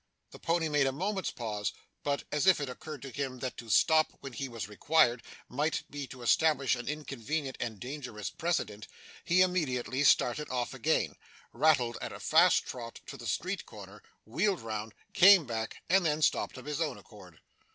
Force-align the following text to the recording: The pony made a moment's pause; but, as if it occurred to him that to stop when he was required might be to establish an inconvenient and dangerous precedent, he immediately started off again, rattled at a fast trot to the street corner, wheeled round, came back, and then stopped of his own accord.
The 0.31 0.39
pony 0.39 0.67
made 0.67 0.87
a 0.87 0.91
moment's 0.91 1.29
pause; 1.29 1.73
but, 2.03 2.23
as 2.31 2.47
if 2.47 2.59
it 2.59 2.69
occurred 2.69 3.03
to 3.03 3.11
him 3.11 3.37
that 3.37 3.55
to 3.57 3.69
stop 3.69 4.13
when 4.21 4.33
he 4.33 4.49
was 4.49 4.67
required 4.67 5.21
might 5.47 5.83
be 5.91 6.07
to 6.07 6.23
establish 6.23 6.73
an 6.75 6.87
inconvenient 6.87 7.55
and 7.59 7.79
dangerous 7.79 8.31
precedent, 8.31 8.87
he 9.23 9.41
immediately 9.43 10.03
started 10.03 10.49
off 10.49 10.73
again, 10.73 11.13
rattled 11.53 11.99
at 12.01 12.11
a 12.11 12.19
fast 12.19 12.65
trot 12.65 12.99
to 13.05 13.15
the 13.15 13.27
street 13.27 13.67
corner, 13.67 14.01
wheeled 14.25 14.61
round, 14.61 14.95
came 15.13 15.45
back, 15.45 15.83
and 15.87 16.03
then 16.03 16.23
stopped 16.23 16.57
of 16.57 16.65
his 16.65 16.81
own 16.81 16.97
accord. 16.97 17.39